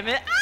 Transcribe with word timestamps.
damn 0.00 0.14
it. 0.14 0.22
Ah! 0.26 0.39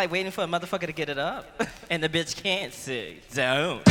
like 0.00 0.10
waiting 0.10 0.32
for 0.32 0.44
a 0.44 0.46
motherfucker 0.46 0.86
to 0.86 0.92
get 0.92 1.10
it 1.10 1.18
up, 1.18 1.44
and 1.90 2.02
the 2.02 2.08
bitch 2.08 2.42
can't 2.42 2.72
see. 2.72 3.18
Don't. 3.34 3.89